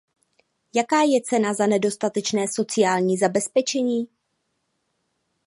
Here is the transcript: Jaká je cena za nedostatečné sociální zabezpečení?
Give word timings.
Jaká 0.75 1.01
je 1.01 1.21
cena 1.21 1.53
za 1.53 1.67
nedostatečné 1.67 2.47
sociální 2.47 3.17
zabezpečení? 3.17 4.07